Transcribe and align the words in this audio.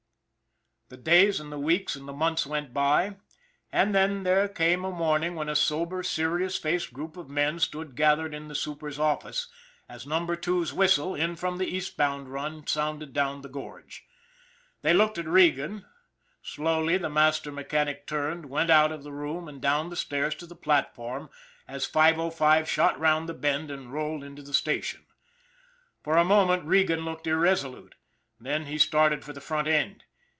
The 0.89 0.97
days 0.97 1.39
and 1.39 1.53
the 1.53 1.57
weeks 1.57 1.95
and 1.95 2.05
the 2.05 2.11
months 2.11 2.45
went 2.45 2.73
by, 2.73 3.15
and 3.71 3.95
then 3.95 4.23
there 4.23 4.49
came 4.49 4.83
a 4.83 4.91
morning 4.91 5.35
when 5.35 5.47
a 5.47 5.55
sober, 5.55 6.03
serious 6.03 6.57
faced 6.57 6.91
group 6.91 7.15
of 7.15 7.29
men 7.29 7.59
stood 7.59 7.95
gathered 7.95 8.33
in 8.33 8.49
the 8.49 8.55
super's 8.55 8.99
office, 8.99 9.47
as 9.87 10.05
Number 10.05 10.35
Two's 10.35 10.73
whistle, 10.73 11.15
in 11.15 11.37
from 11.37 11.59
the 11.59 11.65
Eastbound 11.65 12.27
run, 12.27 12.67
sounded 12.67 13.13
down 13.13 13.39
the 13.39 13.47
gorge. 13.47 14.03
They 14.81 14.91
looked 14.91 15.17
at 15.17 15.29
Regan. 15.29 15.85
Slowly, 16.43 16.97
the 16.97 17.09
master 17.09 17.53
mechanic 17.53 18.05
turned, 18.05 18.47
went 18.47 18.69
out 18.69 18.91
of 18.91 19.03
the 19.03 19.13
room 19.13 19.47
and 19.47 19.61
down 19.61 19.91
the 19.91 19.95
stairs 19.95 20.35
to 20.35 20.45
the 20.45 20.57
platform, 20.57 21.29
as 21.69 21.85
505 21.85 22.67
shot 22.69 22.99
round 22.99 23.29
the 23.29 23.33
bend 23.33 23.71
and 23.71 23.93
rolled 23.93 24.25
into 24.25 24.41
the 24.41 24.53
station. 24.53 25.05
For 26.03 26.17
a 26.17 26.25
mo 26.25 26.47
ment 26.47 26.65
Regan 26.65 27.03
stood 27.05 27.27
irresolute, 27.27 27.95
then 28.41 28.65
he 28.65 28.77
started 28.77 29.23
for 29.23 29.31
the 29.31 29.39
front 29.39 29.69
end. 29.69 30.03